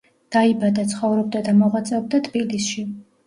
[0.35, 2.87] დაიბადა, ცხოვრობდა და მოღვაწეობდა თბილისში.